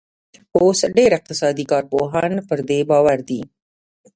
[0.57, 3.41] اوس ډېر اقتصادي کارپوهان پر دې باور دي